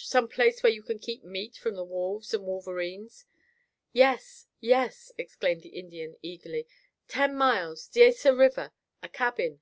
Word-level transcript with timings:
Some 0.00 0.28
place 0.28 0.62
where 0.62 0.70
you 0.70 0.84
can 0.84 1.00
keep 1.00 1.24
meat 1.24 1.56
from 1.56 1.74
the 1.74 1.82
wolves 1.82 2.32
and 2.32 2.46
wolverines?" 2.46 3.26
"Yes, 3.92 4.46
yes!" 4.60 5.10
exclaimed 5.18 5.62
the 5.62 5.70
Indian 5.76 6.14
eagerly. 6.22 6.68
"Ten 7.08 7.34
miles. 7.34 7.88
Diesa 7.88 8.30
River, 8.32 8.70
a 9.02 9.08
cabin." 9.08 9.58